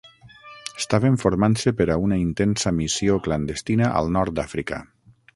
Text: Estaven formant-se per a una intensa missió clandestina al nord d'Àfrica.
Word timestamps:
Estaven 0.83 1.17
formant-se 1.23 1.73
per 1.81 1.85
a 1.95 1.97
una 2.05 2.17
intensa 2.21 2.73
missió 2.77 3.19
clandestina 3.27 3.91
al 4.01 4.09
nord 4.17 4.35
d'Àfrica. 4.41 4.81